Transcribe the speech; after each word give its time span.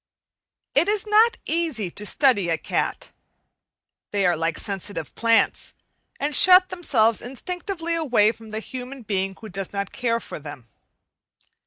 It 0.73 0.87
is 0.87 1.05
not 1.05 1.37
easy 1.45 1.91
to 1.91 2.07
study 2.07 2.49
a 2.49 2.57
cat. 2.57 3.11
They 4.09 4.25
are 4.25 4.35
like 4.35 4.57
sensitive 4.57 5.13
plants, 5.13 5.75
and 6.19 6.33
shut 6.35 6.69
themselves 6.69 7.21
instinctively 7.21 7.93
away 7.93 8.31
from 8.31 8.49
the 8.49 8.61
human 8.61 9.03
being 9.03 9.37
who 9.39 9.49
does 9.49 9.71
not 9.73 9.91
care 9.93 10.19
for 10.19 10.39
them. 10.39 10.65